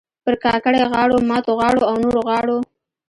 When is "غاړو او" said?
1.59-1.95